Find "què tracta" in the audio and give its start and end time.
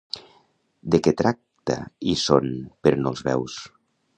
1.07-1.77